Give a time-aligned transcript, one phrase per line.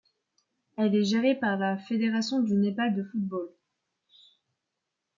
[0.77, 3.49] Elle est gérée par la Fédération du Népal de football.